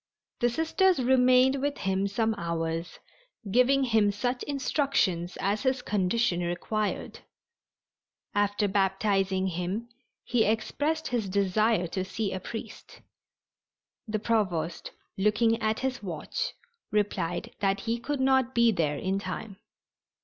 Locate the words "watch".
16.01-16.53